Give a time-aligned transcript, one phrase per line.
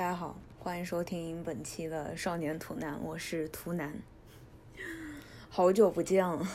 [0.00, 3.92] 大家好，欢迎收听本期的《少年图南》，我是图南。
[5.50, 6.48] 好久不见了，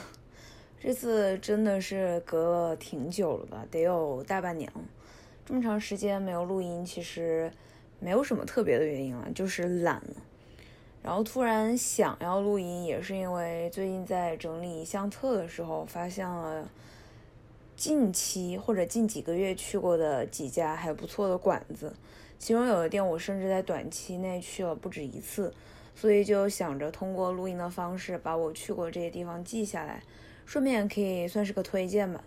[0.80, 4.82] 这次真的是隔了挺久了吧，得有大半年了。
[5.46, 7.52] 这么长时间没有录音，其实
[8.00, 10.16] 没有什么特别的原因了，就是懒了。
[11.04, 16.68] 然后突然想要录音，也是因为最近在整理相册的时候，发现了
[17.76, 21.94] 近期或者近几个月去过的几家还不错的馆子。
[22.46, 25.52] 其中有的店我甚至在短期内去了不止一次，
[25.96, 30.04] 所以就想着通过录音的方式把我去过这些地方记下来，
[30.46, 32.24] 顺便可以算是个推荐吧。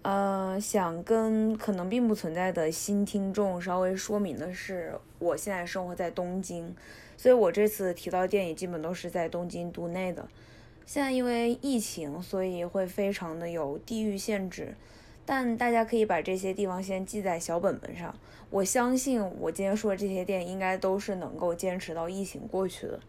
[0.00, 6.74] 呃，想跟可能并不存在的新听众稍微说明的是，我现在生活在东京，
[7.18, 10.26] 所以我这次提到店也基本都是在东京都内的。
[10.86, 14.74] 现在因为疫情，所以会非常的有地域限制。
[15.26, 18.14] 但大家可以把这些地方先记在小本本上。
[18.50, 23.00] 我相信我今天说的这些店应该都是能够坚持到疫情过去的。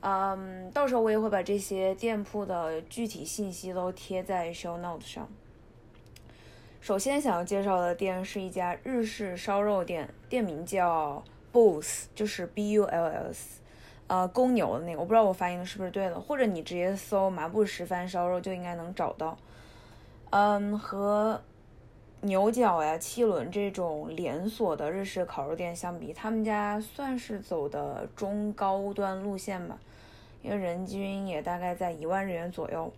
[0.00, 5.28] 嗯，到时候我也会把这些店铺的具体信息都贴在 show note 上。
[6.80, 13.60] 首先想要介绍的店是一家日式烧肉店，店名叫 Bulls，就是 B U L L S，
[14.08, 19.38] 呃，公牛的那个，我不知道我发音是不是对的，或者你直接搜麻布十番烧肉就应该能找到。
[20.32, 21.38] 嗯，和
[22.22, 29.76] 牛角呀、七轮这种连锁的日式烤肉店相比，他们家算是走的中高端路线吧，
[30.40, 32.90] 因为人均也大概在一万日元左右。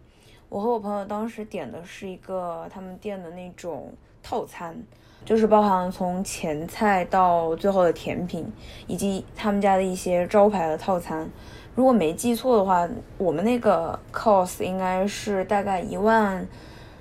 [0.48, 4.80] 我和我朋友当时点的是一个他们店的那种套餐，
[5.24, 8.46] 就是包含从前菜到最后的甜品，
[8.86, 11.28] 以及他们家的一些招牌的套餐。
[11.74, 12.88] 如果没记错的话，
[13.18, 16.46] 我们那个 cost 应该是大概一万。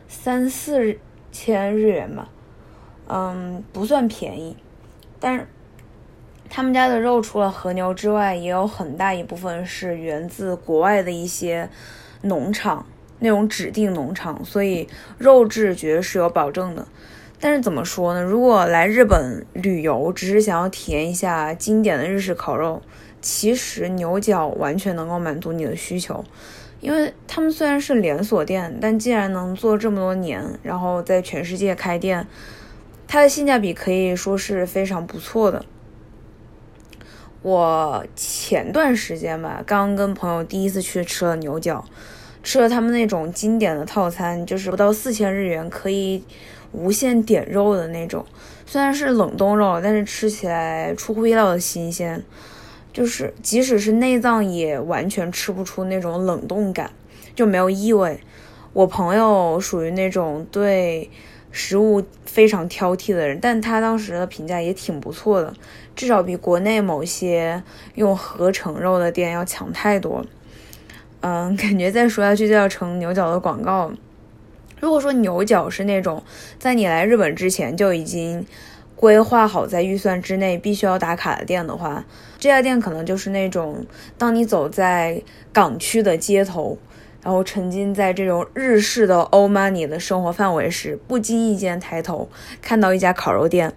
[0.08, 0.98] 三四
[1.32, 2.30] 千日元吧，
[3.08, 4.56] 嗯，不算便宜，
[5.20, 5.48] 但是
[6.50, 11.68] 他们家的肉除了和牛之外，也有很大一部分是源自国外的一些
[12.22, 12.86] 农场，
[13.20, 14.88] 那种指定农场，所以
[15.18, 16.88] 肉质绝对是有保证的。
[17.40, 18.22] 但是怎么说呢？
[18.22, 22.82] 如果来日本旅游，只是想要体验一下经典的日式烤肉，
[23.24, 26.24] 其实牛角完全能够满足你的需求。
[26.82, 32.28] 因为他们虽然是连锁店，但既然能做这么多年，然后在全世界开店，
[33.08, 35.66] 它的性价比可以说是非常不错的。
[37.42, 41.86] 我前段时间吧，刚跟朋友第一次去吃了牛角，
[42.44, 46.22] 吃了他们那种经典的套餐，就是不到四千日元可以
[46.74, 48.26] 无限点肉的那种，
[48.66, 52.22] 虽然是冷冻肉，但是吃起来出乎意料的新鲜。
[52.94, 56.92] 就是即使是内脏也完全吃不出那种冷冻感，
[57.34, 58.20] 就没有异味。
[58.72, 61.10] 我朋友属于那种对
[61.52, 65.52] 食物非常挑剔的人，但他当时的评价也挺不错的，
[65.96, 67.64] 至少比国内某些
[67.96, 70.24] 用合成肉的店要强太多。
[71.22, 73.92] 嗯， 感觉再说下去就要成牛角的广告。
[74.80, 76.22] 如果说牛角是那种
[76.60, 78.46] 在你来日本之前就已经。
[79.04, 82.06] 规划好在预算之内必须要打卡的店的话，
[82.40, 83.86] 这家店可能就是那种，
[84.18, 85.22] 当你走在
[85.52, 86.78] 港区的街头，
[87.22, 92.30] 然后沉浸在这种日式的欧 money 的生活范围时，不经意间抬头
[92.62, 93.74] 看到一家烤肉店，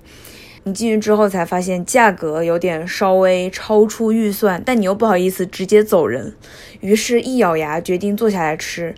[0.62, 6.32] 你进去之后才发现价格有点稍微超出预算，但你又不好意思直接走人，
[6.78, 8.94] 于是一咬牙决定坐下来吃。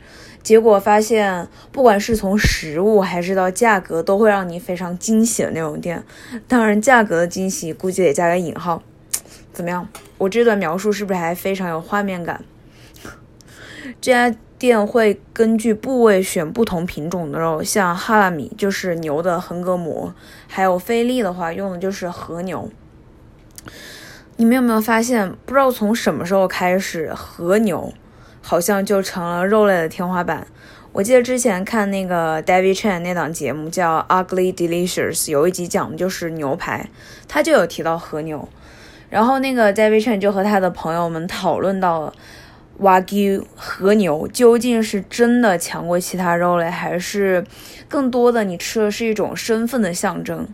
[0.49, 6.03] 结果发现，不管是从食物还是到价格，都会让你非常惊喜的那种店。
[6.49, 8.83] 当然，价格的惊喜估计得加个引号。
[9.53, 9.87] 怎么样？
[10.17, 12.43] 我这段描述是不是还非常有画面感？
[14.01, 20.15] 这家店会根据部位选不同品种的肉，像哈拉米就是牛的横膈膜，
[20.47, 22.71] 还有菲力的话用的就是和牛。
[24.37, 25.31] 你们有没有发现？
[25.45, 27.93] 不知道从什么时候开始，和牛。
[28.49, 30.47] 好像就成了肉类的天花板。
[30.91, 36.89] 我记得之前看那个 David Chen 那档节目叫《Ugly Delicious》，有一集讲的就是牛排，
[37.29, 38.49] 他就有提到和牛。
[39.11, 42.15] 然后那个 David Chen 就和他的朋友们讨论到了
[42.81, 47.45] Wagyu 和牛究竟是真的强过其他肉类，还是
[47.87, 50.49] 更多的你吃的是一种身份的象征。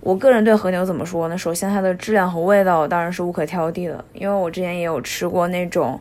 [0.00, 1.36] 我个人对和牛怎么说呢？
[1.36, 6.00] 首先，它的质量和味道当然是无可挑剔的，因为我之前也有吃过那种，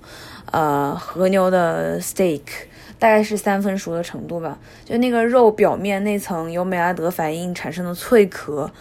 [0.55, 2.39] 呃，和牛的 steak，
[2.97, 4.57] 大概是三分熟的程度吧。
[4.85, 8.71] 就那个肉表面那层由美拉德反应产生的脆壳，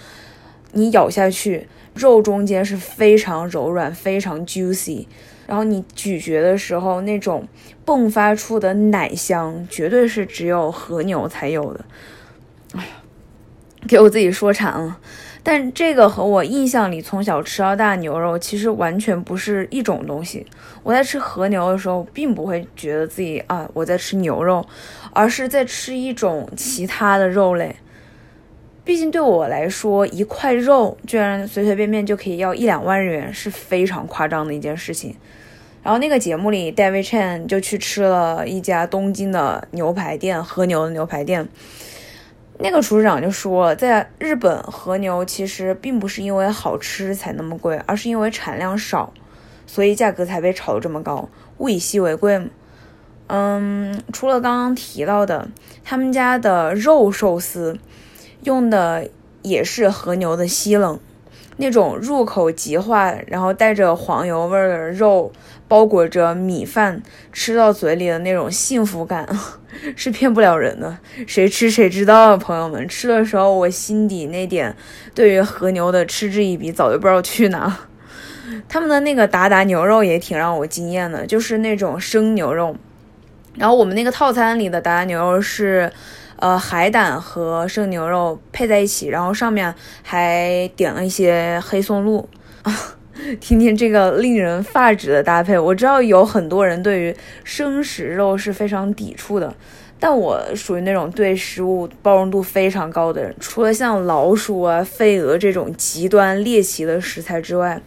[0.71, 5.09] 你咬下去，肉中间是非常柔软、非常 juicy，
[5.49, 7.49] 然后你咀嚼的时候那种
[7.85, 11.85] 迸发出的奶香，绝对是只有和牛才有的。
[12.75, 12.91] 哎呀。
[13.87, 14.97] 给我自己说馋了，
[15.46, 20.46] 但这个和我印象里从小吃到大牛肉其实完全不是一种东西。
[20.82, 24.67] 我在吃和牛的时候，并不会觉得自己啊我在吃牛肉，
[25.12, 27.76] 而是在吃一种其他的肉类。
[28.85, 35.14] 毕竟对我来说，一块肉居然随随便便就可以要一两万日元，是非常夸张的一件事情。
[35.82, 41.46] 然后那个节目里，David Chen 就去吃了一家东京的牛排店，和牛的牛排店。
[42.59, 49.12] 那个厨师长就说，在日本和牛其实并不是因为好吃才那么贵，而是因为产量少，
[49.67, 51.29] 所以价格才被炒得这么高，
[51.59, 52.49] 物以稀为贵。
[53.27, 55.49] 嗯，除了刚刚提到的，
[55.83, 57.79] 他们家的肉寿司。
[58.43, 59.09] 用的
[59.41, 61.01] 也是和牛的西冷，
[61.56, 65.33] 那种入口即化，然后带着黄油味的肉，
[65.67, 67.03] 包裹着米饭，
[67.33, 69.27] 吃到嘴里的那种幸福感
[69.97, 70.97] 是骗不了人的。
[71.26, 72.88] 谁吃谁知道啊，朋友们！
[72.88, 74.75] 吃的时候，我心底那点
[75.15, 77.76] 对于和牛的嗤之以鼻，早就不知道去哪。
[78.69, 82.76] 他们的那个达达牛肉也挺让我惊艳的，就是那种生牛肉。
[83.55, 85.91] 然后我们那个套餐里的达达牛肉是。
[86.37, 89.73] 呃，海胆和生牛肉配在一起，然后上面
[90.03, 92.29] 还点了一些黑松露
[92.62, 92.75] 啊，
[93.41, 95.59] 听听这个令人发指的搭配。
[95.59, 99.55] 我知道有很多人对于生食肉是非常抵触的，
[99.99, 103.35] 但我属于那种对食物包容度非常高的人。
[103.41, 107.81] 除了像老鼠啊、飞蛾这种极端猎奇的食材之外，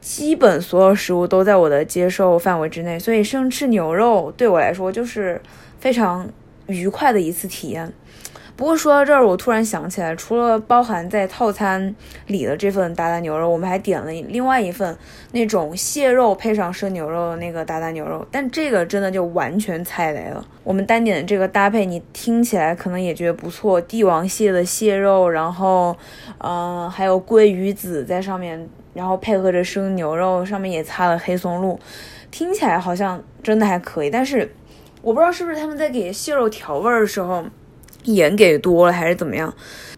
[0.00, 2.98] 基本所有食物都在我的接受范围之内。
[2.98, 5.40] 所以生吃牛肉对我来说就是
[5.78, 6.28] 非常。
[6.66, 7.92] 愉快的一次体验。
[8.56, 11.94] 不过说到这儿，我突然想起来，除了包含在套餐
[12.28, 14.96] 里的这份达达牛肉，我们还点了另外一份
[15.32, 18.24] 那种蟹肉配上生牛肉的那个达达牛肉。
[18.30, 20.46] 但这个真的就完全踩雷了。
[20.62, 25.96] 我们单点的这个搭配，你听起来可能也觉得不错，帝王蟹的蟹肉，然后，
[26.38, 31.78] 嗯，还有鲑鱼籽在上面，然后配合着生牛肉，上面也擦了黑松露，
[32.30, 34.10] 听起来好像真的还可以。
[34.10, 34.54] 但是。
[35.02, 37.44] 我不知道是不是他们在给蟹肉调味的时候
[38.04, 39.52] 盐给多了，还是怎么样，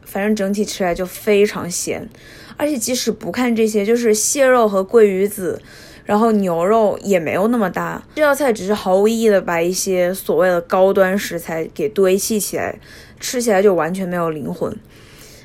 [0.04, 2.08] 反正整体吃来就非常咸。
[2.56, 5.60] 而且即使不看这些，就是蟹肉和鲑鱼籽，
[6.04, 8.02] 然后牛肉也没有那么搭。
[8.14, 12.78] 这道菜只是毫无意义的把一些所谓的高端食材给堆砌起来，
[13.20, 14.74] 吃起来就完全没有灵魂。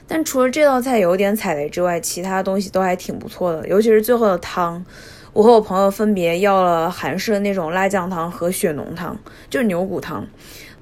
[0.07, 4.85] 但除了这道菜有点踩雷之外，其他东西都还挺不错的，尤其是最后的汤。
[5.33, 9.17] 我和我朋友分别要了韩式的那种辣酱汤和血浓汤，
[9.49, 10.27] 就是牛骨汤。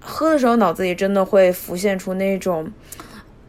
[0.10, 2.70] 喝的时候脑子里真的会浮现出那种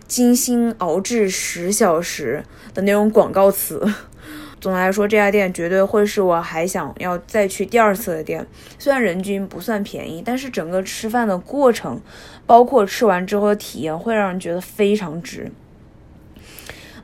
[0.06, 3.82] 精心熬制十小时的那种广告词。
[4.60, 8.46] 总的来说，这家店绝对会是我还想要再去第二次的店。
[8.78, 11.98] 虽然人均不算便宜，但是整个吃饭的过程，
[12.44, 15.50] 包括吃完之后的体验，会让人觉得非常值。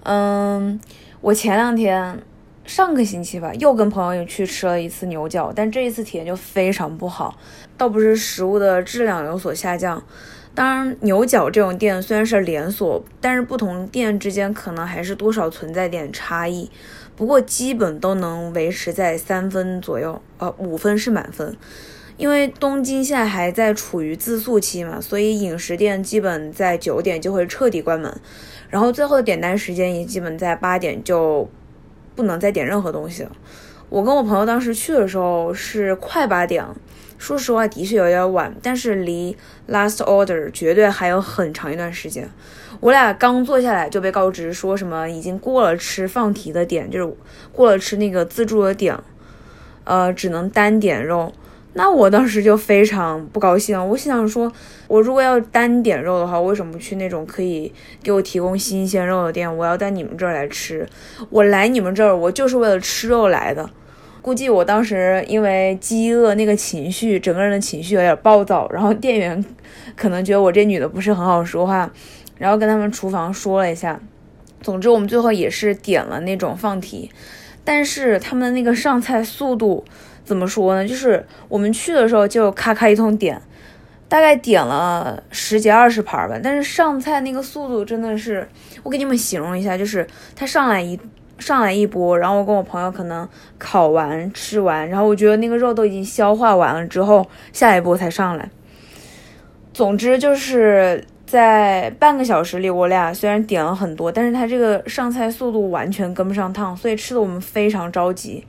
[0.02, 0.78] 嗯，
[1.22, 2.20] 我前两天。
[2.66, 7.38] 上个星期吧，又跟朋友去吃了一次牛角，但这一次体验就非常不好。
[7.76, 10.02] 倒不是食物的质量有所下降，
[10.54, 16.70] 当然牛角这种店虽然是连锁，但是不同店之间可能还是多少存在点差异。
[17.14, 21.56] 不过基本都能维持在三分左右，呃，五分是满分。
[22.16, 28.12] 因为东京现在还在处于自诉期嘛，所以饮食店基本在九点就会彻底关门，
[28.68, 31.48] 然后最后的点单时间也基本在八点就。
[32.16, 33.30] 不能再点任何东西了。
[33.88, 36.64] 我跟我朋友当时去的时候是快八点，
[37.18, 39.36] 说实话的确有点晚，但是离
[39.68, 42.28] last order 绝对还有很长一段时间。
[42.80, 47.14] 我俩刚坐下来就被告知说什么已经过了吃放题的点，就是
[47.52, 48.98] 过了吃那个自助的点，
[49.84, 51.32] 呃，只能单点肉。
[51.78, 54.50] 那我当时就非常不高兴，我心想说，
[54.88, 57.70] 我如果要单点肉的话，为什么不去那种可以
[58.02, 59.54] 给我提供新鲜肉的店？
[59.58, 60.88] 我要在你们这儿来吃，
[61.28, 63.68] 我来你们这儿，我就是为了吃肉来的。
[64.22, 69.44] 估计我当时因为饥饿那个情绪，整个人的情绪有点暴躁，然后店员
[69.94, 71.92] 可能觉得我这女的不是很好说话，
[72.38, 74.00] 然后跟他们厨房说了一下。
[74.62, 77.10] 总之，我们最后也是点了那种放题，
[77.62, 79.84] 但是他们的那个上菜速度。
[80.26, 80.86] 怎么说呢？
[80.86, 83.40] 就是我们去的时候就咔咔一通点，
[84.08, 86.36] 大概点了十几二十盘吧。
[86.42, 88.46] 但是上菜那个速度真的是，
[88.82, 90.04] 我给你们形容一下，就是
[90.34, 90.98] 他上来一
[91.38, 98.50] 上来一波，然后我跟我朋友可能烤完吃完，然后我觉得那个肉都已经消化完了之后，下一波才上来。
[99.72, 108.44] 总之就是在半个小时里，我俩虽然点了很多，但是他这个上菜速度完全跟不上趟，所以吃的我们非常着急。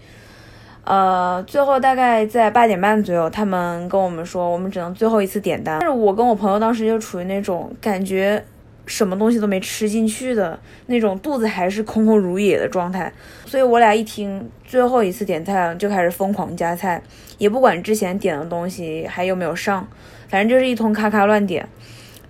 [0.87, 5.79] 呃，最后大概在八点半左右，他们跟我们说，我们只能最后一次点单。
[5.81, 8.41] 但是我跟我朋友当时就处于那种感觉，
[8.85, 13.11] 什么东西都没吃进去的那种，肚子还是空空如也的状态。
[13.45, 17.01] 所以我俩一听最后一次点菜就开始疯狂加菜，
[17.37, 19.85] 也不管之前点的东西还有没有上，
[20.29, 21.67] 反正就是一通咔咔乱点。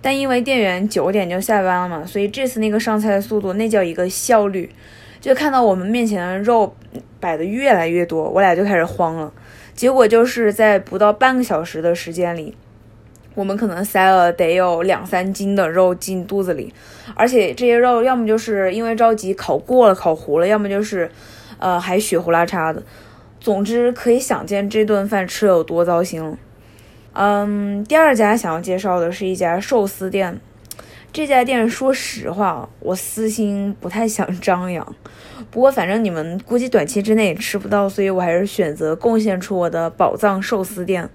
[0.02, 4.68] 但因为店员九点就下班了嘛，所以这次那个上菜的速度那叫一个效率。
[5.20, 6.74] 就看到我们面前的肉
[7.18, 9.32] 摆的越来越多，我俩就开始慌了。
[9.74, 12.56] 结果就是在不到半个小时的时间里，
[13.34, 16.72] 我们可能塞了得有两三斤的肉进肚子里，
[17.14, 21.10] 而且这些肉要么就是因为着急烤过了、烤糊了，要么就是，
[21.58, 22.82] 呃，还血糊拉碴的。
[23.40, 26.36] 总之，可以想见这顿饭吃的有多糟心了。
[27.12, 30.40] 嗯，第二家想要介绍的是一家寿司店。
[31.10, 34.94] 这家店，说实话，我私心不太想张扬。
[35.50, 41.08] 不过，反正你们估计短期之内也吃不到，所以我还是选择贡献出我的宝藏寿司店。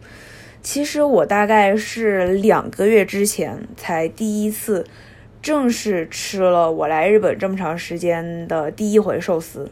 [0.62, 4.86] 其实我大概是两个月之前才第一次
[5.42, 9.70] 正式吃了我来日本这么长时间的第一回寿司。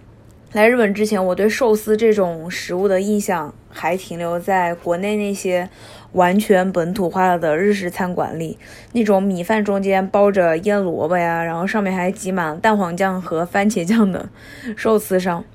[0.53, 5.70] 来日本之前，我对寿司这种食物的印象还停留在国内那些
[6.12, 8.58] 完全本土化的日式餐馆里，
[8.91, 14.27] 那种米饭中间包着腌萝卜呀，然后上面还挤满蛋黄酱和番茄酱的
[14.75, 15.46] 寿司上。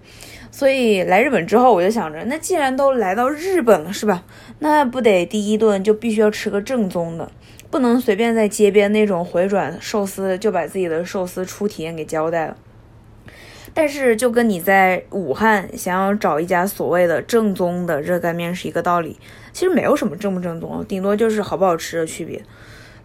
[0.51, 4.25] 所以来日本之后，我就想着，那既然都来到日本了，是吧？
[4.61, 7.31] 那不得第一顿就必须要吃个正宗的，
[7.71, 12.57] 不能随便在街边那种回转寿司就把自己的寿司初体验给交代了。
[13.79, 19.19] 但是就跟你在武汉想要找一家所谓的正宗的热干面是一个道理，
[19.53, 22.43] 其实没有什么正不正宗，顶多就是好不好吃的区别。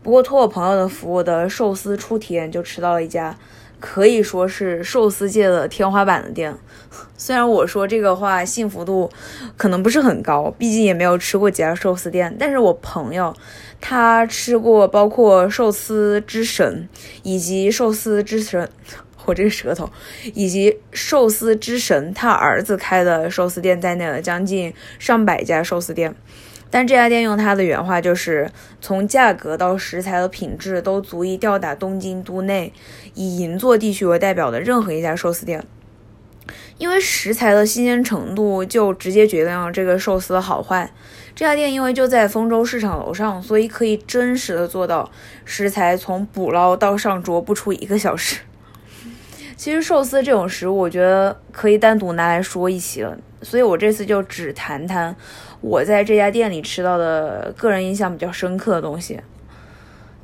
[0.02, 3.38] 不过托我朋友的福，我的寿司初体验就吃到了一家
[3.82, 6.56] 可以说是寿司界的天花板的店。
[7.18, 9.12] 虽然我说这个话幸福度
[9.58, 13.36] 可能不是很高，毕竟也没有吃过几家寿司店，但是我朋友
[13.82, 16.88] 他吃过包括寿司之神
[17.24, 18.70] 以及寿司之神。
[19.32, 19.90] 我这个舌头，
[20.34, 26.14] 以及寿司之神他儿子开的寿司店在内的将近上百家寿司店，
[26.70, 32.74] 但这家店用他的原话就是，从价格到食材的品质都足以吊打东京都内
[33.14, 35.64] 以银座地区为代表的任何一家寿司店，
[36.78, 40.92] 因为食材的新鲜程度就直接决定了这个寿司的好坏。
[41.34, 45.10] 这家店因为就在丰州市场楼上，所以可以真实的做到
[45.46, 48.42] 食材从捕捞到上桌不出一个小时。
[49.62, 55.16] 其实寿司这种食物，我觉得可以单独拿来说一期了，所以我这次就只谈谈
[55.62, 59.20] 我在这家店里吃到的个人印象比较深刻的东西。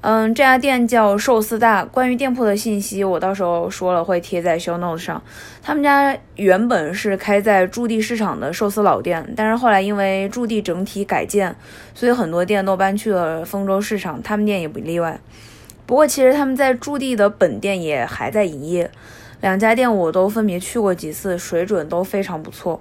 [0.01, 5.21] 嗯，这家店叫寿司大，关于店铺的信息我到时候说了会贴在 show notes 上。
[5.61, 11.55] 他们家原本是开在驻地市场的寿司老店，但是后来因为驻地整体改建，
[11.93, 15.19] 所以很多店都搬去了丰州市场，他们店也不例外。
[15.85, 18.89] 不过其实他们在驻地的本店也还在营业。
[19.41, 22.79] 两家店我都分别去过几次，水准都非常不错。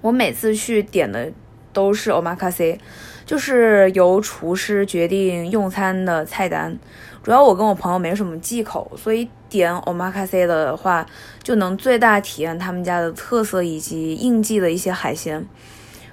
[0.00, 1.30] 我每次去点的
[1.72, 2.78] 都是 omakase，
[3.26, 6.78] 就是由厨师决定用餐的菜单。
[7.22, 11.06] 主要我跟我朋友没什么忌口，所以点 omakase 的话，
[11.42, 15.44] 就能最大体验他们家的特色以及应季的一些海鲜。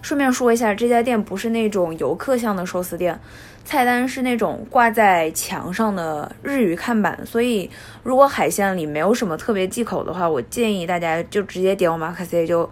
[0.01, 3.19] 顺便说一下，这家店不是那种游客向的寿司店。
[3.65, 7.69] 菜单是那种挂在墙上的日语看板，所以
[8.03, 12.69] 如果海鲜里没有什么特别忌口的话，我建议大家就直接点我马卡西就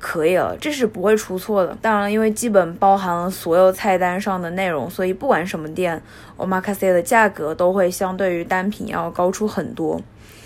[0.00, 1.76] 可以了，这是不会出错的。
[1.82, 6.02] 当然，因为基本包含了所有菜单上的内容，所以不管什么店，
[6.36, 10.00] 我马卡西的价格都会相对于单品要高出很多。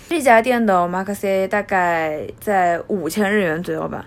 [0.09, 4.05] 这家店的马卡西大概在五千日元左右吧。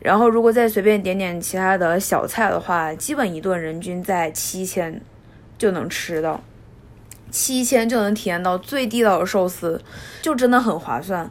[0.00, 5.00] 然后如果再随便点点其他的小菜的话，基本一顿人均在七千。
[5.62, 6.40] 就能吃到
[7.30, 9.80] 七千，就能体验到最地道的寿司，
[10.20, 11.30] 就真的很划算。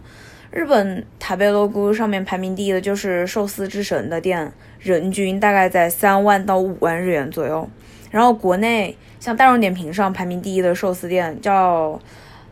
[0.51, 7.69] 日本塔贝罗姑上面排名第一的就是寿司之神的店，人均大概在三万到五万日元左右。
[8.09, 11.99] 然后国内像大众点评上排名第一的寿司店叫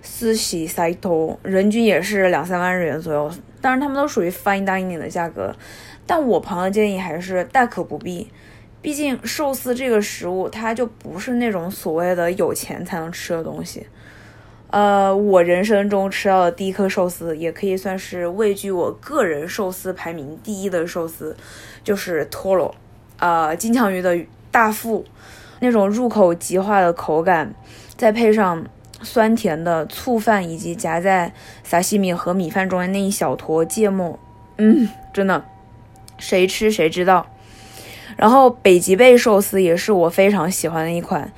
[0.01, 3.31] 四喜塞头，人均也是两三万日元左右。
[3.61, 5.55] 当然他们都属于 fine dining 的价格，
[6.05, 8.29] 但我朋友建议还是大可不必。
[8.81, 13.85] 毕竟寿司这个食物，它就不是那种所谓的有钱才能吃的东西。
[14.71, 21.35] 呃，我人生中吃到的第一颗寿司，也可以算是位居我个人寿司排名第一的寿司，
[21.83, 22.73] 就是托罗，
[23.17, 24.17] 呃，金枪鱼的
[24.51, 25.03] 大腹，
[25.59, 27.53] 那种入口即化的口感，
[27.97, 28.63] 再配上
[29.01, 31.33] 酸甜的醋饭，以及夹在
[31.63, 34.19] 沙西米和米饭中间那一小坨芥末，
[34.57, 35.43] 嗯，真的，
[36.19, 37.25] 谁吃谁知道。
[38.19, 41.31] 然后北极贝寿司也是我非常喜欢的一款，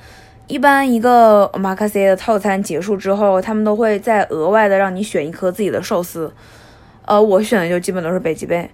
[0.48, 6.34] 一般一个 omakase 的套餐结束之后，他们都会再额外的让你选一颗自己的寿司。
[7.04, 8.68] 呃，我选的就基本都是北极贝。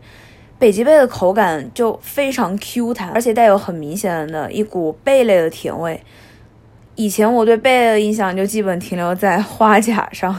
[0.58, 6.02] 北极贝的口感就非常 Q 弹，而且带有很明显的一股贝类的甜味。
[6.94, 10.34] 以前我对贝类的印象就基本停留在花甲上，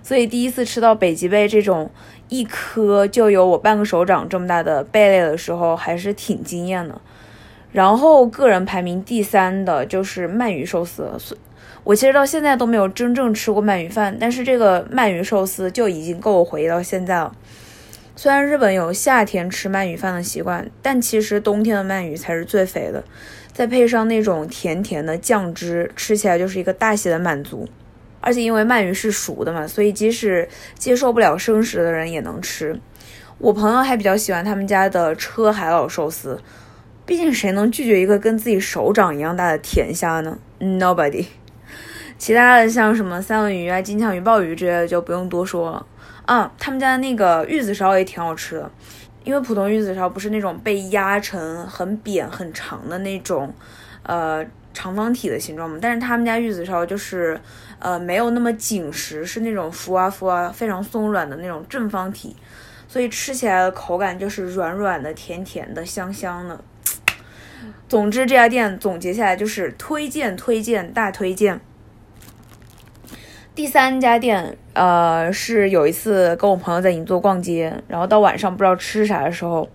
[0.00, 1.90] 所以第一次吃到北极贝这种
[2.30, 6.98] 一颗就有我半个手掌这么大的贝类的时候，还是挺惊艳的。
[7.72, 11.10] 然后个人排名第三的就是鳗鱼寿司，
[11.84, 17.32] 我其实到现在都没有真正吃过鳗鱼饭，但是这个鳗鱼寿司就已经够我回忆到现在了。
[18.16, 23.04] 虽然日本有夏天吃鳗鱼饭的习惯，但其实冬天的鳗鱼才是最肥的。
[23.52, 27.68] 再配上那种甜甜的酱汁，吃起来就是一个大写的满足。
[28.20, 32.78] 而且因为鳗鱼是熟的嘛，所以即使接受不了生食的人也能吃。
[33.38, 36.40] 我朋友还比较喜欢他们家的车海老寿司，
[37.06, 41.26] 毕竟谁能拒绝一个跟自己手掌一样大的甜虾呢？Nobody。
[42.18, 45.86] 其他的像什么三文鱼啊、金枪鱼、鲍鱼之类的就不用多说了。
[46.26, 48.70] 嗯，他们家的那个玉子烧也挺好吃的，
[49.24, 53.52] 因为普通玉子烧不是那种被压成很扁很长的那种，
[54.02, 57.40] 呃长方体的形状嘛，但是他们家玉子烧就是，
[57.80, 62.36] 呃没有那么紧实，是那种浮啊浮啊非常松软的那种正方体，
[62.86, 66.62] 所以吃起来的口感就是软软的、甜甜的、香香的。
[67.88, 71.60] 总之这家店总结下来就是推荐推荐大推荐。
[73.52, 79.68] 第三家店，呃，是有一次跟我朋友在银座逛街，然后到晚上不知道吃啥的时候，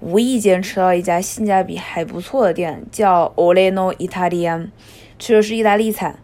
[0.00, 4.70] 无意间吃到一家性价比还不错的店，叫 Oleno Italian，
[5.18, 6.16] 吃的是意大利菜。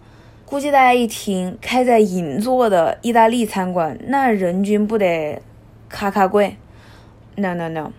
[0.53, 5.41] 估计大家一听开在银座的意大利餐馆，那人均不得
[5.89, 6.57] 咔咔贵
[7.37, 7.93] ？No No No，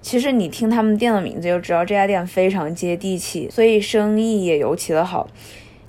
[0.00, 5.28] 其实你听他们店的名字就知道这家店非常接地气，所以生意也尤其的好。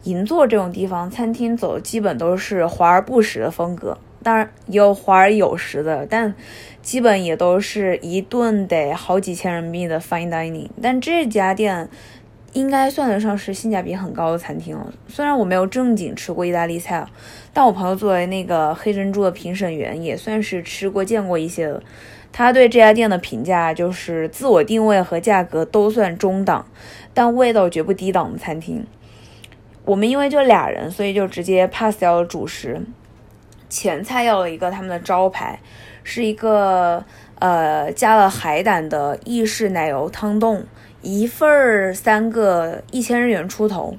[0.03, 6.35] 银座这种地方，餐厅走的基本都是华而不实的风格，当然也有华而有实的，但
[6.81, 10.67] 基本也都是一顿得好几千人民币的 fine dining。
[10.81, 11.87] 但这家店
[12.53, 14.93] 应该算得上是性价比很高的餐厅了。
[15.07, 17.05] 虽然我没有正经吃过意大利菜，
[17.53, 21.81] 但我朋友作为那个黑珍珠的评审员，也算是吃过见过一些的。
[22.31, 26.65] 他对这家店的评价就是自我定位和价格都算中档，
[27.13, 28.85] 但味道绝不低档的餐厅。
[29.85, 32.79] 我们因为就俩人，所以就直接 pass 掉了主食，
[33.67, 35.59] 前菜要了一个他们的招牌，
[36.03, 37.03] 是一个
[37.39, 40.63] 呃加了海胆的意式奶油汤冻，
[41.01, 43.97] 一份儿三个一千日元出头，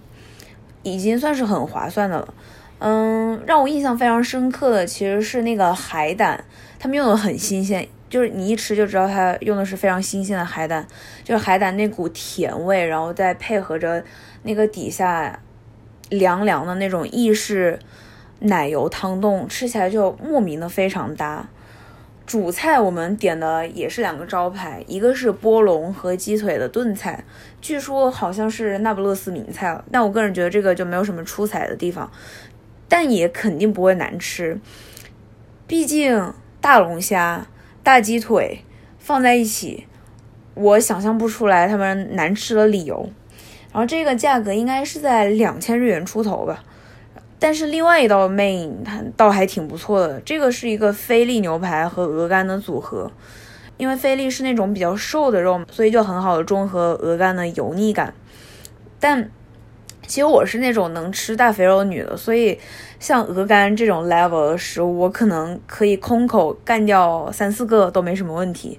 [0.82, 2.34] 已经算是很划算的了。
[2.78, 6.44] 嗯，让我印象非常深刻的其实是那个海胆，
[6.78, 10.86] 他们用的很新鲜，就是你一吃就知道它用的是非常新鲜的海胆，
[11.22, 14.02] 就是海胆那股甜味，然后再配合着
[14.42, 15.40] 那个底下。
[16.10, 17.78] 凉凉的那种意式
[18.40, 21.48] 奶油汤冻，吃起来就莫名的非常搭。
[22.30, 27.24] 主菜我们点的也是两个招牌，一个是波龙和鸡腿的炖菜，
[27.60, 32.08] 据说好像是那不勒斯名菜了，但我个人觉得这个就没有什么出彩的地方，
[32.88, 34.60] 但也肯定不会难吃。
[35.66, 37.48] 毕竟大龙虾、
[37.82, 38.60] 大鸡腿
[39.00, 39.88] 放在一起，
[40.54, 43.10] 我想象不出来它们难吃的理由。
[43.72, 46.62] 然后这个价格应该是在两千日元出头吧，
[47.40, 53.10] 但是另外一道 main 它倒还挺不错的，这个是一个菲力牛排和鹅肝的组合，
[53.78, 58.12] 因为菲力是那种比较瘦的肉，所以就很好的中和鹅肝的油腻感。
[59.00, 59.30] 但
[60.06, 62.58] 其实我是那种能吃大肥肉女的，所以
[62.98, 68.78] 像鹅肝这种 level 的食物，我可能可以空口干掉三四个都没什么问题，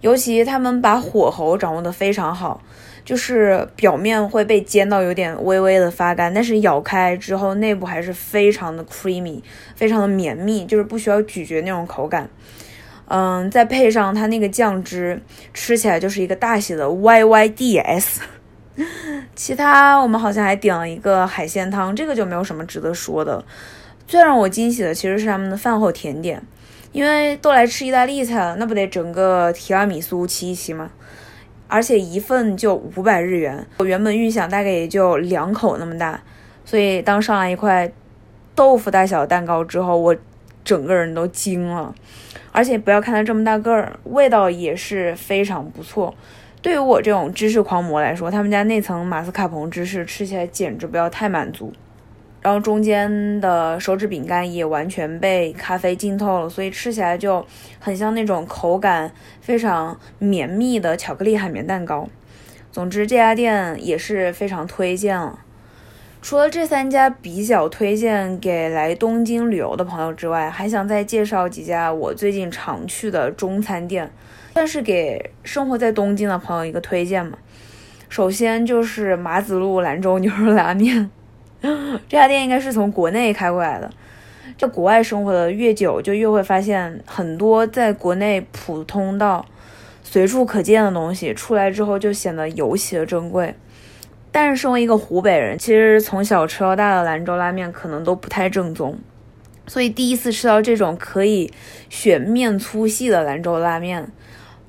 [0.00, 2.60] 尤其他们把火候掌握的非常好。
[3.04, 9.42] 就是表面会被煎到有点微微的发干，但是咬开之后内部还是非常的 creamy，
[9.76, 12.30] 非常的绵密，就是不需要咀嚼那种口感。
[13.06, 15.20] 嗯，再配上它那个酱汁，
[15.52, 18.20] 吃起来就是一个大写的 YYDS。
[19.36, 23.44] 其他我们好像还点了一个海鲜汤，这个就没有什么值得说的。
[24.08, 26.42] 最让我惊喜的其实是他们的饭后甜点，
[26.92, 30.90] 因为都来吃意大利菜了，那不得整个提拉米苏吃一吃吗？
[31.66, 36.20] 而且一份就五百日元，我原本预想大概也就两口那么大，
[36.64, 37.90] 所以当上来一块
[38.54, 40.16] 豆腐大小的蛋糕之后，我
[40.64, 41.94] 整个人都惊了。
[42.52, 46.14] 而且不要看它这么大个儿，味道也是非常不错。
[46.62, 51.72] 对于我这种芝士狂魔来说，他们家那层马斯卡彭芝士吃起来简直不要太满足。
[52.44, 57.42] 然后中间的手指饼干也完全被咖啡浸透了，所以吃起来就
[57.80, 62.06] 很像那种口感非常绵密的巧克力海绵蛋糕。
[62.70, 65.38] 总之这家店也是非常推荐了。
[66.20, 74.10] 除了这三家比较推荐给来东京旅游的朋友之外，还想再介绍几家我最近常去的中餐店，
[74.52, 77.38] 算是给生活在东京的朋友一个推荐嘛。
[78.10, 81.10] 首先就是马子路兰州牛肉拉面，
[82.08, 83.90] 这家店应该是从国内开过来的。
[84.58, 89.44] 在国外生活的越久，就越会发现很多在国内普通到
[90.02, 93.54] 随处可见的东西，出来之后就显得尤其的珍贵。
[94.30, 98.98] 但是身为一个湖北人，其实从小吃到大的兰州拉面可能都不太正宗，
[99.66, 101.52] 所以第一次吃到这种可以
[101.88, 104.06] 选面粗细的兰州拉面，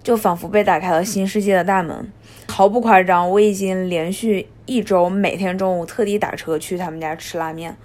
[0.01, 2.09] 就仿佛被打开了新世界的大门。
[2.47, 7.75] 毫不夸张，我已经连续一周每天中午特地打车去他们家吃拉面，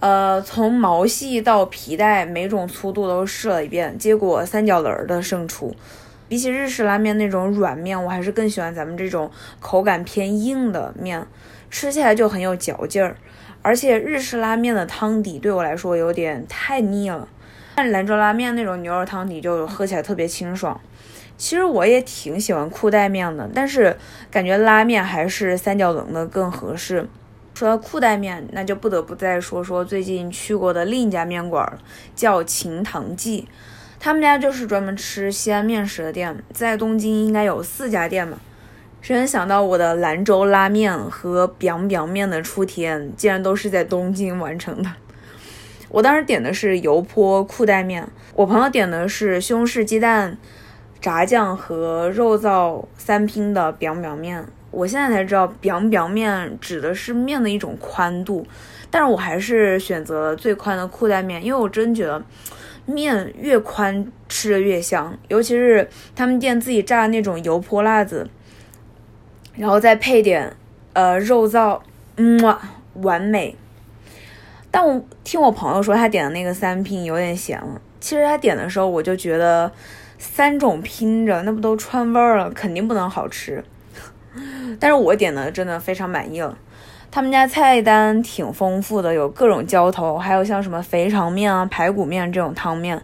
[0.00, 5.74] 呃，从毛细到皮带，每种粗度都试了一遍，结果三角棱的胜出。
[6.28, 11.26] 比起日式拉面那种软面，我还是更喜欢咱们这种口感偏硬的面，
[11.70, 13.16] 吃起来就很有嚼劲儿。
[13.60, 17.28] 而且日式拉面的汤底对我来说有点太腻了，
[17.74, 20.80] 但兰州拉面那种牛肉汤底就喝起来特别清爽。
[21.38, 23.96] 其实我也挺喜欢裤带面的，但是
[24.30, 27.08] 感觉拉面还是三角龙的更合适。
[27.54, 31.78] 说到裤带面，那就不得不再说说最近去过的另一家面馆，
[32.14, 33.48] 叫秦唐记。
[33.98, 38.38] 他们家就是专门吃西安面食的店，在东京应该有四家店吧。
[39.00, 44.90] 谁能想到我的兰州拉面和 biang biang 面的初体验，竟然都是在东京完成的？
[45.92, 50.38] 我当时点的是油泼裤带面，我朋友点的是西红柿鸡蛋
[51.02, 54.42] 炸酱和肉燥三拼的 biang biang 面。
[54.70, 58.46] 我现在才知道 biang biang 面指的是面的一种宽度，
[58.90, 62.20] 但是我还是选择了最宽的裤带面，因为我真觉得。
[62.84, 68.28] 面越宽，吃的越香，尤其是他们店自己炸的那种油泼辣子，
[69.54, 70.52] 然后再配点
[70.92, 71.78] 呃肉燥，
[72.16, 72.40] 嗯，
[72.94, 73.54] 完美。
[74.72, 77.80] 但我听我朋友说，他点的那个三拼有点咸了。
[78.00, 79.70] 其实他点的时候，我就觉得
[80.18, 83.62] 三种拼着，那不都串味儿了，肯定不能好吃。
[84.80, 86.58] 但是我点的真的非常满意了。
[87.10, 93.00] 他们家菜单挺丰富的，有各种浇头，还有像什么肥肠面啊、排骨面这种汤面。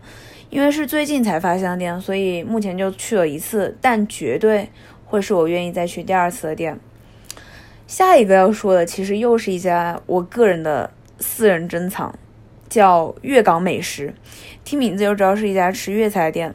[0.49, 4.71] 因为是最近才发现的店，所以目前就去了一次，但绝对
[5.05, 6.81] 会是我愿意再去第二次的店。
[7.87, 12.15] 下一个要说的，其实又是一家我个人的私人珍藏，
[12.69, 14.15] 叫粤港美食。
[14.65, 16.55] 听名字就知道是一家吃粤菜的店。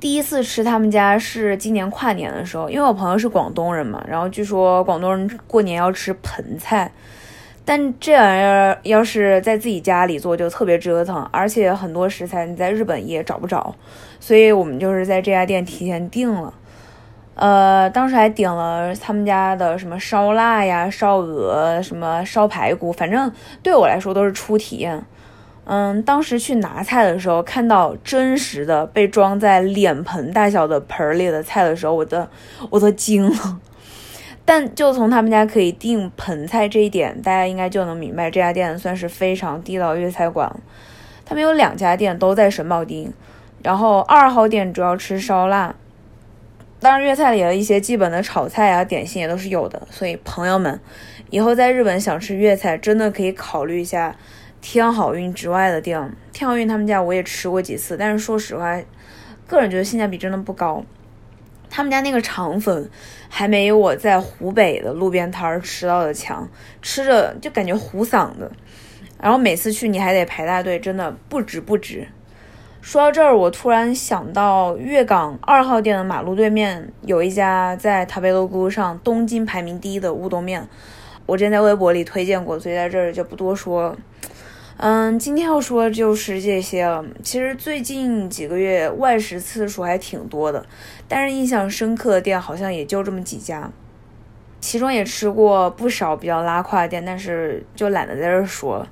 [0.00, 6.90] 第一次吃他们家是今年跨年的时候，因为我朋友是广东人嘛，然后据说广东人过年要吃盆菜，
[7.64, 13.72] 但这玩意儿要是在自己家里做就特别折腾，而且很多食材你在日本也找不着，
[14.18, 16.52] 所以我们就是在这家店提前订了，
[17.34, 25.02] 呃，当时还点了他们家的什么烧腊呀、烧鹅、什么烧排骨，反正对我来说都是初体验。
[25.64, 32.28] 嗯，当时去拿菜的时候，看到真实的被装在脸盆大小的盆里的菜的时候，我的
[32.68, 33.60] 我都惊了。
[34.44, 40.52] 但就从他们家可以订盆菜这一点，大家应该就能明白这家店算是非常地道粤菜馆。
[41.24, 43.12] 他们有两家店都在神保町，
[43.62, 45.72] 然后二号店主要吃烧腊，
[46.82, 49.86] 当然粤菜里的一些基本的炒菜啊、点心也都是有的。
[49.90, 50.78] 所以朋友们，
[51.30, 54.16] 以后在日本想吃粤菜，真的可以考虑一下。
[54.60, 58.80] 天好运之外的店，天好运他们家我也吃过几次，但是说实话，
[59.48, 60.84] 个人觉得性价比真的不高。
[61.68, 62.88] 他们家那个肠粉
[63.28, 66.48] 还没有我在湖北的路边摊儿吃到的强，
[66.80, 68.52] 吃着就感觉糊嗓子。
[69.20, 72.06] 然后每次去你还得排大队，真的不值不值。
[72.82, 80.68] 说到这儿，我突然想到粤港二号店的马路对面有一家在塔贝罗谷上东京排名第一的乌冬面，
[81.24, 83.96] 我之前在微博里推荐过，所以在这儿就不多说了。
[84.78, 87.04] 嗯，今天要说的就是这些了。
[87.22, 90.66] 其实最近几个月外食次数还挺多的，
[91.06, 93.70] 但是印象深刻的店好像也就这么几家。
[94.60, 98.88] 其中也吃过不少比较拉胯的店，但是就懒得在这儿说了。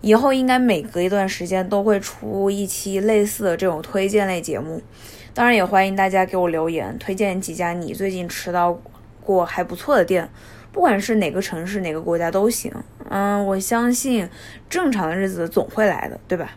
[0.00, 4.80] 以后应该每隔一段时间都会出一期类似的这种推荐类节目。
[5.34, 8.78] 当然也欢迎大家给我留言，推荐几家你最近吃到
[9.22, 10.28] 过还不错的店。
[10.70, 12.72] 不管是哪个城市、哪个国家都行。
[13.08, 14.28] 嗯，我相信
[14.68, 16.52] 正常的日子总会来的，对吧？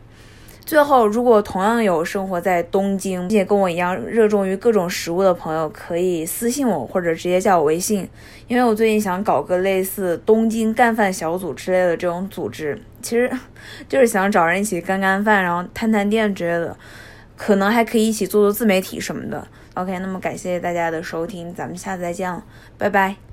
[0.64, 8.08] 最后，如果同样有生活在东京，并且跟我一样热衷于各种食物的朋友，可以私信我或者直接加我微信，
[8.48, 13.32] 因为我最近想搞个类似东京干饭小组之类的这种组织，其实
[13.90, 16.78] 就是想找人一起干干饭，然后探探店之类的，
[17.36, 19.48] 可能还可以一起做做自媒体什么的。
[19.74, 22.44] OK，那么感谢大家的收听，咱们下次再见了，
[22.78, 23.31] 拜拜。